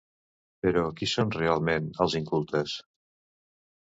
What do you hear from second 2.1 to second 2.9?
incultes?